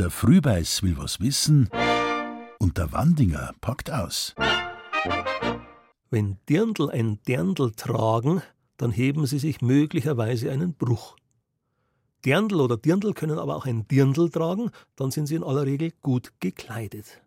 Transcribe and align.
Der 0.00 0.08
Frühbeiß 0.08 0.82
will 0.82 0.96
was 0.96 1.20
wissen 1.20 1.68
und 2.58 2.78
der 2.78 2.90
Wandinger 2.90 3.52
packt 3.60 3.90
aus. 3.90 4.34
Wenn 6.08 6.38
Dirndl 6.48 6.88
ein 6.88 7.18
Dirndl 7.28 7.72
tragen, 7.72 8.40
dann 8.78 8.92
heben 8.92 9.26
sie 9.26 9.38
sich 9.38 9.60
möglicherweise 9.60 10.50
einen 10.50 10.72
Bruch. 10.72 11.16
Dirndl 12.24 12.62
oder 12.62 12.78
Dirndl 12.78 13.12
können 13.12 13.38
aber 13.38 13.54
auch 13.54 13.66
ein 13.66 13.86
Dirndl 13.88 14.30
tragen, 14.30 14.70
dann 14.96 15.10
sind 15.10 15.26
sie 15.26 15.34
in 15.34 15.44
aller 15.44 15.66
Regel 15.66 15.92
gut 16.00 16.32
gekleidet. 16.40 17.20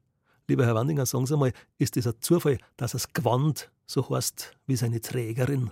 Lieber 0.48 0.66
Herr 0.66 0.74
Wandinger, 0.74 1.06
sagen 1.06 1.28
Sie 1.28 1.38
mal, 1.38 1.54
ist 1.78 1.96
es 1.96 2.08
ein 2.08 2.16
Zufall, 2.22 2.58
dass 2.76 2.94
das 2.94 3.14
Gewand 3.14 3.72
so 3.86 4.10
heißt 4.10 4.58
wie 4.66 4.78
seine 4.78 5.00
Trägerin? 5.00 5.70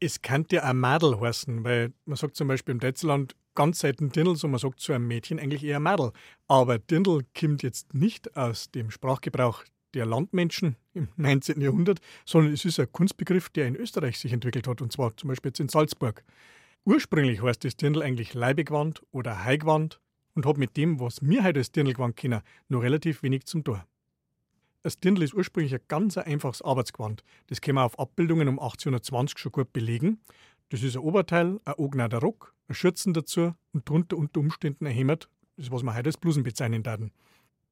Es 0.00 0.22
könnte 0.22 0.56
ja 0.56 0.70
auch 0.70 0.72
Madel 0.72 1.20
heißen, 1.20 1.62
weil 1.62 1.92
man 2.06 2.16
sagt 2.16 2.36
zum 2.36 2.48
Beispiel 2.48 2.72
im 2.72 2.80
Deutschland 2.80 3.36
ganz 3.54 3.80
selten 3.80 4.10
Dirndl, 4.10 4.36
so 4.36 4.48
man 4.48 4.58
sagt 4.58 4.80
zu 4.80 4.92
einem 4.92 5.06
Mädchen 5.06 5.38
eigentlich 5.38 5.64
eher 5.64 5.80
Madel. 5.80 6.12
Aber 6.48 6.78
Dirndl 6.78 7.20
kommt 7.38 7.62
jetzt 7.62 7.94
nicht 7.94 8.36
aus 8.36 8.70
dem 8.70 8.90
Sprachgebrauch 8.90 9.64
der 9.94 10.06
Landmenschen 10.06 10.76
im 10.94 11.08
19. 11.16 11.60
Jahrhundert, 11.60 12.00
sondern 12.24 12.52
es 12.52 12.64
ist 12.64 12.80
ein 12.80 12.90
Kunstbegriff, 12.90 13.50
der 13.50 13.66
in 13.66 13.76
Österreich 13.76 14.18
sich 14.18 14.32
entwickelt 14.32 14.66
hat, 14.66 14.80
und 14.80 14.92
zwar 14.92 15.16
zum 15.16 15.28
Beispiel 15.28 15.50
jetzt 15.50 15.60
in 15.60 15.68
Salzburg. 15.68 16.24
Ursprünglich 16.84 17.42
heißt 17.42 17.64
das 17.64 17.76
Dirndl 17.76 18.02
eigentlich 18.02 18.34
Leibegewand 18.34 19.02
oder 19.12 19.44
Heigewand 19.44 20.00
und 20.34 20.46
hat 20.46 20.56
mit 20.56 20.76
dem, 20.76 20.98
was 20.98 21.22
wir 21.22 21.44
heute 21.44 21.60
als 21.60 21.72
Dirndlgewand 21.72 22.16
kennen, 22.16 22.42
nur 22.68 22.82
relativ 22.82 23.22
wenig 23.22 23.44
zum 23.44 23.62
Tor. 23.62 23.86
Das 24.82 24.98
Dirndl 24.98 25.22
ist 25.22 25.32
ursprünglich 25.32 25.74
ein 25.74 25.80
ganz 25.86 26.18
einfaches 26.18 26.60
Arbeitsgewand. 26.60 27.22
Das 27.46 27.60
können 27.60 27.76
wir 27.76 27.84
auf 27.84 27.98
Abbildungen 28.00 28.48
um 28.48 28.58
1820 28.58 29.38
schon 29.38 29.52
gut 29.52 29.72
belegen. 29.72 30.20
Das 30.72 30.82
ist 30.82 30.96
ein 30.96 31.02
Oberteil, 31.02 31.60
ein 31.66 31.74
angenähter 31.74 32.16
Rock, 32.20 32.54
ein 32.66 32.74
Schürzen 32.74 33.12
dazu 33.12 33.52
und 33.74 33.86
drunter 33.86 34.16
unter 34.16 34.40
Umständen 34.40 34.86
ein 34.86 34.94
Hemd, 34.94 35.28
das 35.58 35.70
was 35.70 35.82
wir 35.82 35.94
heute 35.94 36.06
als 36.06 36.16
Blusen 36.16 36.44
bezeichnen 36.44 36.86
werden. 36.86 37.10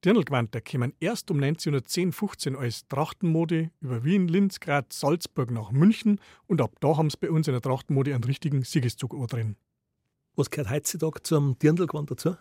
Dirndlgewand 0.05 0.55
kommen 0.71 0.93
erst 1.01 1.31
um 1.31 1.39
1910, 1.43 2.13
15 2.13 2.57
als 2.57 2.87
Trachtenmode 2.89 3.71
über 3.81 4.05
Wien, 4.05 4.29
Linz, 4.29 4.61
Graz, 4.61 5.01
Salzburg 5.01 5.51
nach 5.51 5.73
München 5.73 6.21
und 6.47 6.61
ab 6.61 6.73
da 6.81 6.99
haben 6.99 7.09
sie 7.09 7.17
bei 7.19 7.31
uns 7.31 7.49
in 7.49 7.55
der 7.55 7.63
Trachtenmode 7.63 8.15
einen 8.15 8.25
richtigen 8.25 8.65
Siegeszug 8.65 9.17
drin. 9.29 9.57
Was 10.37 10.51
gehört 10.51 10.69
heutzutage 10.69 11.23
zum 11.23 11.59
Dirndlgewand 11.59 12.11
dazu? 12.11 12.37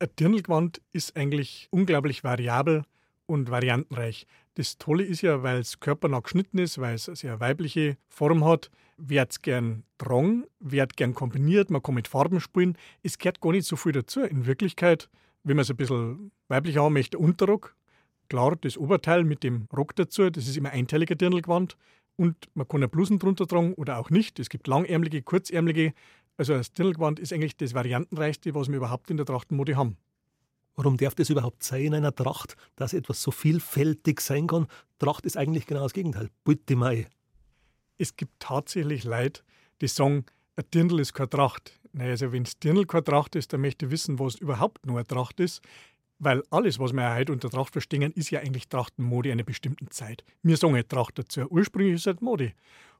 Ein 0.00 0.08
Dirndlgewand 0.18 0.82
ist 0.90 1.14
eigentlich 1.14 1.68
unglaublich 1.70 2.24
variabel 2.24 2.82
und 3.26 3.50
variantenreich. 3.50 4.26
Das 4.54 4.78
Tolle 4.78 5.04
ist 5.04 5.22
ja, 5.22 5.42
weil 5.42 5.58
es 5.58 5.80
körpernah 5.80 6.20
geschnitten 6.20 6.58
ist, 6.58 6.78
weil 6.78 6.94
es 6.94 7.08
eine 7.08 7.16
sehr 7.16 7.40
weibliche 7.40 7.96
Form 8.08 8.44
hat, 8.44 8.70
wird 8.98 9.32
es 9.32 9.42
gern 9.42 9.84
drang, 9.98 10.44
wird 10.60 10.96
gern 10.96 11.14
kombiniert, 11.14 11.70
man 11.70 11.82
kann 11.82 11.94
mit 11.94 12.08
Farben 12.08 12.40
spielen. 12.40 12.76
Es 13.02 13.18
gehört 13.18 13.40
gar 13.40 13.52
nicht 13.52 13.66
so 13.66 13.76
viel 13.76 13.92
dazu. 13.92 14.20
In 14.20 14.46
Wirklichkeit, 14.46 15.08
wenn 15.44 15.56
man 15.56 15.62
es 15.62 15.70
ein 15.70 15.76
bisschen 15.76 16.30
weiblicher 16.48 16.82
haben 16.82 16.92
möchte, 16.92 17.18
Unterrock, 17.18 17.74
klar, 18.28 18.56
das 18.60 18.76
Oberteil 18.76 19.24
mit 19.24 19.42
dem 19.42 19.68
Rock 19.76 19.96
dazu, 19.96 20.30
das 20.30 20.46
ist 20.46 20.56
immer 20.56 20.70
einteiliger 20.70 21.14
Dirndlgewand 21.14 21.76
und 22.16 22.36
man 22.54 22.68
kann 22.68 22.80
eine 22.80 22.88
Blusen 22.88 23.18
drunter 23.18 23.46
tragen 23.46 23.74
oder 23.74 23.98
auch 23.98 24.10
nicht. 24.10 24.38
Es 24.38 24.48
gibt 24.48 24.66
langärmelige, 24.66 25.22
kurzärmelige. 25.22 25.94
Also 26.36 26.54
das 26.54 26.72
Dirndlgewand 26.72 27.18
ist 27.18 27.32
eigentlich 27.32 27.56
das 27.56 27.74
variantenreichste, 27.74 28.54
was 28.54 28.68
wir 28.68 28.76
überhaupt 28.76 29.10
in 29.10 29.16
der 29.16 29.26
Trachtenmode 29.26 29.76
haben. 29.76 29.96
Warum 30.74 30.96
darf 30.96 31.14
das 31.14 31.30
überhaupt 31.30 31.62
sein 31.62 31.86
in 31.86 31.94
einer 31.94 32.14
Tracht, 32.14 32.56
dass 32.76 32.94
etwas 32.94 33.22
so 33.22 33.30
vielfältig 33.30 34.20
sein 34.20 34.46
kann? 34.46 34.66
Tracht 34.98 35.26
ist 35.26 35.36
eigentlich 35.36 35.66
genau 35.66 35.82
das 35.82 35.92
Gegenteil. 35.92 36.30
Bitte 36.44 36.76
mal. 36.76 37.06
Es 37.98 38.16
gibt 38.16 38.40
tatsächlich 38.40 39.04
Leute, 39.04 39.42
die 39.80 39.88
sagen, 39.88 40.24
ein 40.56 40.64
Dirndl 40.72 41.00
ist 41.00 41.12
keine 41.12 41.28
Tracht. 41.28 41.78
Naja, 41.92 42.10
also 42.10 42.32
wenn 42.32 42.44
es 42.44 42.58
Dirndl 42.58 42.86
keine 42.86 43.04
Tracht 43.04 43.36
ist, 43.36 43.52
dann 43.52 43.60
möchte 43.60 43.86
ich 43.86 43.92
wissen, 43.92 44.18
was 44.18 44.36
überhaupt 44.36 44.86
nur 44.86 44.96
eine 44.96 45.06
Tracht 45.06 45.40
ist. 45.40 45.60
Weil 46.18 46.42
alles, 46.50 46.78
was 46.78 46.92
wir 46.92 47.14
heute 47.14 47.32
unter 47.32 47.50
Tracht 47.50 47.72
verstehen, 47.72 48.12
ist 48.12 48.30
ja 48.30 48.40
eigentlich 48.40 48.68
Trachtenmode 48.68 49.32
einer 49.32 49.42
bestimmten 49.42 49.90
Zeit. 49.90 50.24
Wir 50.42 50.56
sagen 50.56 50.80
Tracht 50.88 51.18
dazu. 51.18 51.42
Ursprünglich 51.50 51.94
ist 51.94 52.02
es 52.02 52.06
halt 52.06 52.22
Mode. 52.22 52.52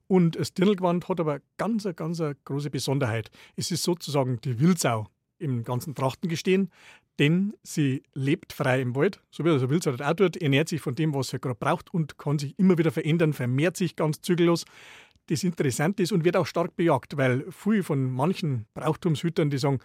Und 0.09 0.37
das 0.37 0.53
Dirndlgewand 0.53 1.09
hat 1.09 1.21
aber 1.21 1.41
ganz, 1.57 1.89
ganz 1.97 2.23
große 2.45 2.69
Besonderheit. 2.69 3.31
Es 3.57 3.71
ist 3.71 3.85
sozusagen 3.85 4.41
die 4.41 4.59
Wildsau 4.59 5.07
im 5.43 5.65
ganzen 5.65 5.95
Trachtengestehen, 5.95 6.71
denn 7.19 7.53
sie 7.63 8.03
lebt 8.15 8.53
frei 8.53 8.81
im 8.81 8.97
Wald, 8.97 9.21
so 9.31 9.45
wie 9.45 9.51
will, 9.51 9.83
so 9.83 9.91
auch 9.93 10.15
tut, 10.15 10.37
ernährt 10.37 10.69
sich 10.69 10.81
von 10.81 10.95
dem, 10.95 11.15
was 11.15 11.29
sie 11.29 11.39
gerade 11.39 11.59
braucht 11.59 11.93
und 11.93 12.19
kann 12.19 12.39
sich 12.39 12.59
immer 12.59 12.79
wieder 12.79 12.91
verändern, 12.91 13.33
vermehrt 13.33 13.77
sich 13.77 13.97
ganz 13.97 14.21
zügellos. 14.21 14.65
Das 15.27 15.45
Interessante 15.45 16.03
ist 16.03 16.13
und 16.13 16.25
wird 16.25 16.37
auch 16.37 16.47
stark 16.47 16.75
bejagt, 16.77 17.17
weil 17.17 17.45
viele 17.51 17.83
von 17.83 18.11
manchen 18.11 18.67
Brauchtumshütern, 18.75 19.51
die 19.51 19.59
sagen, 19.59 19.79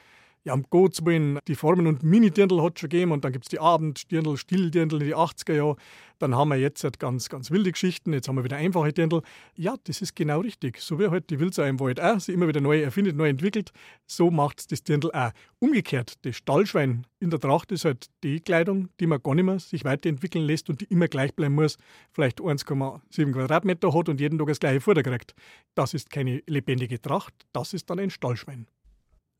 ja, 0.47 0.55
Gottes 0.69 1.05
Willen, 1.05 1.39
die 1.45 1.55
Formen 1.55 1.87
und 1.87 2.03
Mini-Dirndl 2.03 2.63
hat 2.63 2.79
schon 2.79 2.89
gegeben 2.89 3.11
und 3.11 3.25
dann 3.25 3.33
gibt 3.33 3.45
es 3.45 3.49
die 3.49 3.59
Abenddirndl, 3.59 4.37
Stilldirndl 4.37 5.01
in 5.01 5.07
die 5.07 5.15
80er 5.15 5.53
Jahre. 5.53 5.75
Dann 6.19 6.35
haben 6.35 6.49
wir 6.49 6.55
jetzt 6.55 6.85
halt 6.85 6.99
ganz, 6.99 7.27
ganz 7.27 7.51
wilde 7.51 7.69
Geschichten, 7.69 8.13
jetzt 8.13 8.29
haben 8.29 8.37
wir 8.37 8.45
wieder 8.45 8.55
einfache 8.55 8.93
Dirndl. 8.93 9.23
Ja, 9.55 9.75
das 9.83 10.01
ist 10.01 10.15
genau 10.15 10.39
richtig. 10.39 10.79
So 10.79 10.99
wie 10.99 11.09
halt 11.09 11.29
die 11.29 11.39
Wildsau 11.41 11.63
im 11.63 11.81
Wald 11.81 11.99
auch 11.99 12.21
sie 12.21 12.31
immer 12.31 12.47
wieder 12.47 12.61
neu 12.61 12.81
erfindet, 12.81 13.17
neu 13.17 13.27
entwickelt, 13.27 13.73
so 14.05 14.31
macht 14.31 14.71
das 14.71 14.83
Dirndl 14.83 15.11
auch. 15.11 15.31
Umgekehrt, 15.59 16.13
das 16.25 16.37
Stallschwein 16.37 17.05
in 17.19 17.29
der 17.29 17.41
Tracht 17.41 17.73
ist 17.73 17.83
halt 17.83 18.07
die 18.23 18.39
Kleidung, 18.39 18.87
die 19.01 19.07
man 19.07 19.21
gar 19.21 19.35
nicht 19.35 19.43
mehr 19.43 19.59
sich 19.59 19.83
weiterentwickeln 19.83 20.45
lässt 20.45 20.69
und 20.69 20.79
die 20.79 20.85
immer 20.85 21.09
gleich 21.09 21.35
bleiben 21.35 21.55
muss, 21.55 21.77
vielleicht 22.13 22.39
1,7 22.39 23.33
Quadratmeter 23.33 23.93
hat 23.93 24.07
und 24.07 24.21
jeden 24.21 24.39
Tag 24.39 24.47
das 24.47 24.59
gleiche 24.59 24.79
Futter 24.79 25.03
kriegt. 25.03 25.35
Das 25.75 25.93
ist 25.93 26.09
keine 26.09 26.41
lebendige 26.47 27.01
Tracht, 27.01 27.33
das 27.51 27.73
ist 27.73 27.89
dann 27.89 27.99
ein 27.99 28.11
Stallschwein. 28.11 28.65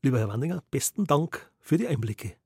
Lieber 0.00 0.20
Herr 0.20 0.28
Wandinger, 0.28 0.62
besten 0.70 1.06
Dank 1.06 1.50
für 1.58 1.76
die 1.76 1.88
Einblicke. 1.88 2.36